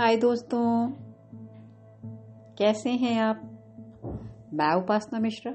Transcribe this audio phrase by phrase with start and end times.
[0.00, 0.90] हाय दोस्तों।
[2.58, 3.36] कैसे हैं आप?
[4.54, 5.52] मैं उपासना मिश्रा।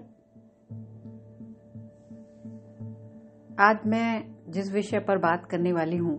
[3.59, 6.15] आज मैं जिस विषय पर बात करने वाली हूँ,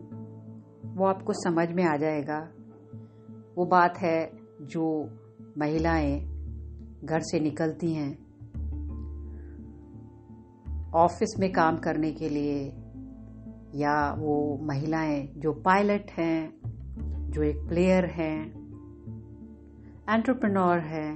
[0.97, 2.49] वो आपको समझ में आ जाएगा।
[3.57, 4.31] वो बात है
[4.63, 5.11] जो
[5.59, 6.21] महिलाएँ
[7.05, 8.19] घर से निकलती हैं,
[10.95, 12.69] ऑफ़िस में काम करने के लिए,
[13.75, 16.64] या वो महिलाएँ जो पायलट हैं
[17.35, 18.45] जो एक प्लेयर है
[20.15, 21.15] एंटरप्रेन्योर है,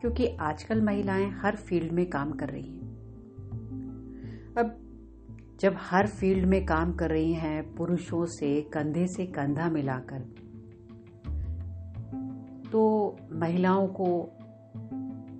[0.00, 2.88] क्योंकि आजकल महिलाएँ हर फ़ील्ड में काम कर रही हैं।
[4.58, 4.76] अब
[5.60, 10.20] जब हर फ़ील्ड में काम कर रही हैं, पुरुषों से, कंधे से कंधा मिलाकर
[12.72, 14.32] तो महिलाओं को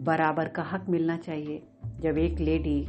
[0.01, 1.63] बराबर का हक मिलना चाहिए।
[2.01, 2.87] जब एक लेडी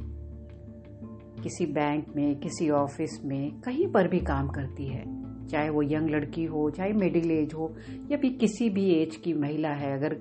[1.44, 6.09] किसी बैंक में, किसी ऑफ़िस में, कहीं पर भी काम करती है चाहे वो यंग
[6.09, 7.74] लड़की हो, चाहे मिडिल एज हो,
[8.12, 10.18] या फिर किसी भी एज की महिला है, अगर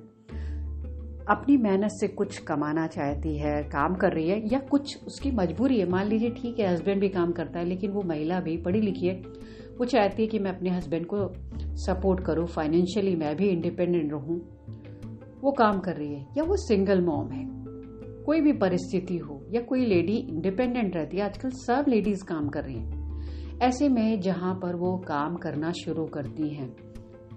[1.30, 5.78] अपनी मेहनत से कुछ कमाना चाहती है, काम कर रही है, या कुछ उसकी मजबूरी
[5.80, 8.80] है, मान लीजिए ठीक है हस्बैंड भी काम करता है, लेकिन वो महिला भी पढ़ी
[8.80, 9.14] लिखी है,
[9.78, 11.16] वो चाहती है कि मैं अपने हस्बैंड को
[11.76, 14.40] सपोर्ट करूँ फाइनेंशियली मैं भी इंडिपेंडेंट रहूँ,
[15.40, 17.46] वो काम कर रही है, या वो सिंगल मॉम है,
[18.24, 22.64] कोई भी परिस्थिति हो, या कोई लेडी इंडिपेंडेंट रहती है, आजकल सब लेडीज़ काम कर
[22.64, 22.97] रही हैं।
[23.62, 26.68] ऐसे में जहाँ पर वो काम करना शुरू करती हैं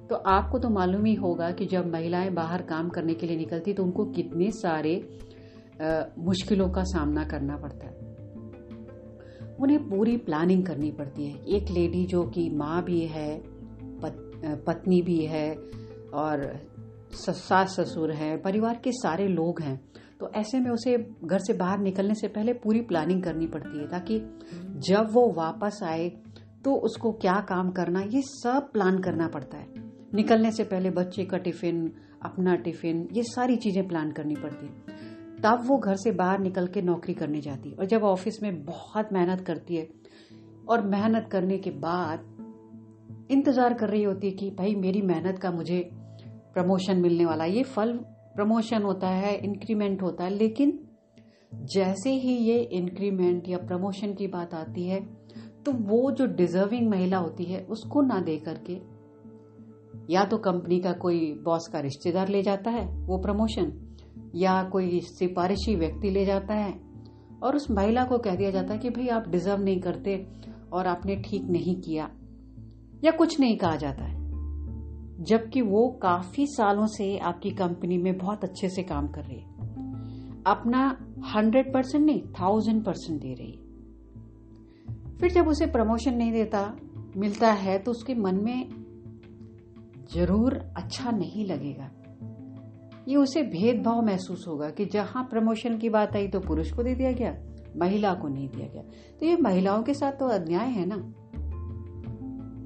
[0.10, 3.74] तो आपको तो मालूम ही होगा कि जब महिलाएँ बाहर काम करने के लिए निकलती
[3.74, 5.20] तो उनको कितने सारे
[5.82, 7.94] आ, मुश्किलों का सामना करना पड़ता है।
[9.56, 13.42] उन्हें पूरी प्लानिंग करनी पड़ती है। एक लेडी जो कि माँ भी है
[14.00, 15.56] पत, पत्नी भी है
[16.14, 16.60] और
[17.14, 19.92] सास ससुर है परिवार के सारे लोग हैं
[20.22, 23.88] तो ऐसे में उसे घर से बाहर निकलने से पहले पूरी प्लानिंग करनी पड़ती है,
[23.88, 24.20] ताकि
[24.88, 26.10] जब वो वापस आए
[26.66, 29.68] तो उसको क्या काम करना, ये सब प्लान करना पड़ता है।
[30.14, 31.92] निकलने से पहले बच्चे का टिफ़िन
[32.24, 35.00] अपना टिफ़िन ये सारी चीज़ें प्लान करनी पड़ती है।
[35.42, 38.64] तब वो घर से बाहर निकल के नौकरी करने जाती है, और जब ऑफ़िस में
[38.66, 39.88] बहुत मेहनत करती है,
[40.70, 42.20] और मेहनत करने के बाद
[43.32, 45.82] इंतज़ार कर रही होती है कि, भाई, मेरी मेहनत का मुझे
[46.54, 48.00] प्रमोशन मिलने वाला ये फल
[48.36, 50.80] प्रमोशन होता है इंक्रीमेंट होता है, लेकिन
[51.66, 55.00] जैसे ही ये इंक्रीमेंट या प्रमोशन की बात आती है
[55.66, 58.80] तो वो जो डिजर्विंग महिला होती है, उसको ना दे करके
[60.10, 63.72] या तो कंपनी का कोई बॉस का रिश्तेदार ले जाता है, वो प्रमोशन
[64.36, 66.74] या कोई सिफारिशी व्यक्ति ले जाता है,
[67.44, 70.16] और उस महिला को कह दिया जाता है कि भाई आप डिजर्व नहीं करते
[70.74, 72.10] और आपने ठीक नहीं किया,
[73.04, 74.21] या कुछ नहीं कहा जाता है।
[75.22, 79.40] जबकि वो काफ़ी सालों से आपकी कंपनी में बहुत अच्छे से काम कर रही
[80.48, 80.86] अपना
[81.36, 83.58] हंड्रेड परसेंट नहीं, थाउज़ेंड परसेंट दे रही
[85.20, 86.76] फिर जब उसे प्रमोशन नहीं देता,
[87.18, 88.70] मिलता है तो उसके मन में
[90.14, 91.90] ज़रूर अच्छा नहीं लगेगा।
[93.08, 96.96] ये उसे भेदभाव महसूस होगा कि जहाँ प्रमोशन की बात आई तो पुरुष को दे
[96.96, 97.36] दिया गया,
[97.78, 98.82] महिला को नहीं दिया गया।
[99.20, 100.98] तो ये महिलाओं के साथ तो अन्याय है ना?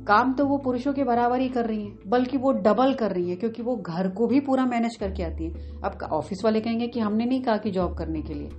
[0.07, 3.29] काम तो वो पुरुषों के बराबर ही कर रही है, बल्कि वो डबल कर रही
[3.29, 6.87] है, क्योंकि वो घर को भी पूरा मैनेज करके आती है। अब ऑफ़िस वाले कहेंगे
[6.87, 8.49] कि हमने नहीं कहा कि जॉब करने के लिए।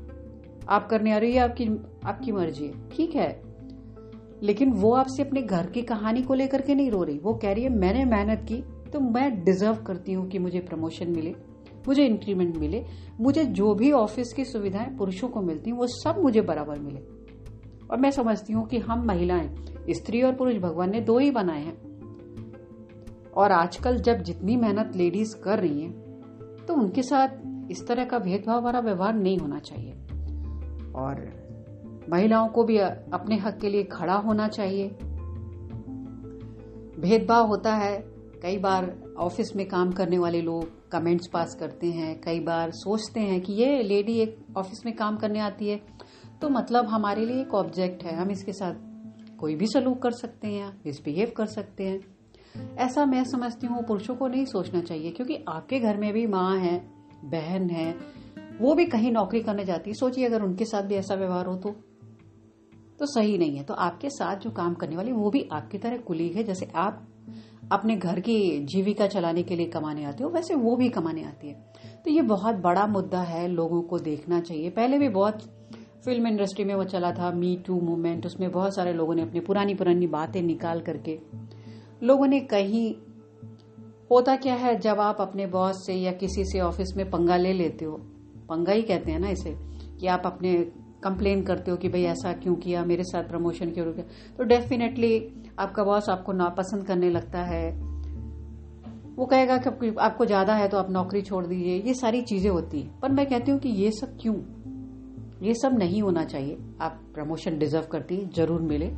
[0.68, 1.66] आप करने आ रही है, आपकी
[2.04, 3.42] आपकी मर्ज़ी है। ठीक है।
[4.42, 7.52] लेकिन वो आपसे अपने घर की कहानी को लेकर के नहीं रो रही। वो कह
[7.52, 11.34] रही है, मैंने मेहनत की तो मैं डिजर्व करती हूँ कि मुझे प्रमोशन मिले,
[11.88, 12.84] मुझे इंक्रीमेंट मिले,
[13.20, 17.25] मुझे जो भी ऑफ़िस की सुविधाएँ पुरुषों को मिलती हैं, वो सब मुझे बराबर मिले।
[17.90, 19.54] और मैं समझती हूँ कि हम महिलाएँ,
[19.90, 21.86] स्त्री और पुरुष भगवान ने दो ही बनाए हैं।
[23.36, 26.06] और आजकल जब जितनी मेहनत लेडीज़ कर रही हैं
[26.68, 27.28] तो उनके साथ
[27.70, 29.92] इस तरह का भेदभाव वाला व्यवहार नहीं होना चाहिए।
[30.92, 31.46] और
[32.10, 34.88] महिलाओं को भी अपने हक के लिए खड़ा होना चाहिए।
[36.98, 37.98] भेदभाव होता है।
[38.42, 43.20] कई बार ऑफ़िस में काम करने वाले लोग कमेंट्स पास करते हैं, कई बार सोचते
[43.20, 45.80] हैं कि ये लेडी एक ऑफ़िस में काम करने आती है।
[46.42, 48.74] तो मतलब हमारे लिए एक ऑब्जेक्ट है। हम इसके साथ
[49.38, 52.00] कोई भी सलूक कर सकते हैं मिसबिहेव कर सकते हैं।
[52.76, 56.58] ऐसा मैं समझती हूँ, पुरुषों को नहीं सोचना चाहिए, क्योंकि आपके घर में भी माँ
[56.58, 56.78] है,
[57.24, 57.94] बहन है,
[58.60, 61.56] वो भी कहीं नौकरी करने जाती है। सोचिए, अगर उनके साथ भी ऐसा व्यवहार हो
[61.56, 61.70] तो।
[62.98, 65.96] तो सही नहीं है। तो आपके साथ जो काम करने वाली, वो भी आपकी तरह
[65.96, 67.08] कुलीग है। जैसे आप
[67.72, 71.48] अपने घर की जीविका चलाने के लिए कमाने आते हो, वैसे वो भी कमाने आती
[71.48, 71.72] है।
[72.04, 75.55] तो ये बहुत बड़ा मुद्दा है, लोगों को देखना चाहिए। पहले भी बहुत
[76.06, 79.40] फ़िल्म इंडस्ट्री में वो चला था मी टू मूवमेंट उसमें बहुत सारे लोगों ने अपनी
[79.40, 81.18] पुरानी पुरानी बातें निकाल करके।
[82.02, 82.94] लोगों ने कहीं,
[84.10, 87.52] होता क्या है, जब आप अपने बॉस से या किसी से ऑफ़िस में पंगा ले
[87.52, 87.96] लेते हो,
[88.48, 89.56] पंगा ही कहते हैं ना इसे,
[90.00, 90.54] कि आप अपने
[91.04, 94.02] कंप्लेन करते हो कि भाई ऐसा क्यों किया, मेरे साथ प्रमोशन क्यों रुका
[94.38, 97.70] तो डेफिनेटली आपका बॉस आपको नापसंद करने लगता है।
[99.16, 102.80] वो कहेगा कि आपको ज़्यादा है तो आप नौकरी छोड़ दीजिए, ये सारी चीज़ें होती
[102.80, 104.34] है। पर मैं कहती हूँ कि ये सब क्यों?
[105.42, 108.90] ये सब नहीं होना चाहिए। आप प्रमोशन डिजर्व करती ज़रूर मिले।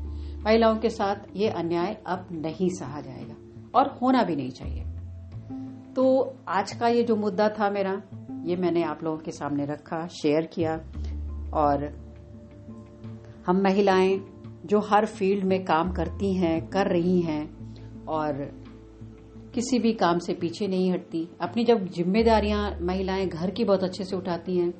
[0.44, 3.34] महिलाओं के साथ ये अन्याय अब नहीं सहा जाएगा
[3.74, 4.84] और होना भी नहीं चाहिए।
[5.94, 8.00] तो आज का ये जो मुद्दा था मेरा,
[8.44, 10.74] ये मैंने आप लोगों के सामने रखा शेयर किया
[11.54, 11.84] और
[13.46, 14.20] हम महिलाएँ
[14.66, 18.32] जो हर फ़ील्ड में काम करती हैं, कर रही हैं और
[19.54, 24.04] किसी भी काम से पीछे नहीं हटती, अपनी जब जिम्मेदारियाँ महिलाएँ घर की बहुत अच्छे
[24.04, 24.72] से उठाती हैं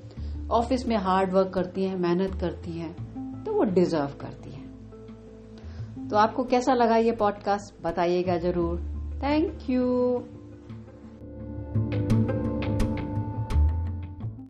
[0.50, 6.17] ऑफ़िस में हार्ड वर्क करती हैं, मेहनत करती हैं तो वो डिजर्व करती हैं। तो
[6.17, 7.83] आपको कैसा लगा ये पॉडकास्ट?
[7.85, 8.79] बताइएगा ज़रूर।
[9.23, 9.85] Thank you